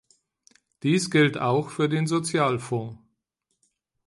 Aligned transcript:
Dies 0.81 1.11
gilt 1.11 1.37
auch 1.37 1.69
für 1.69 1.87
den 1.87 2.07
Sozialfonds. 2.07 2.97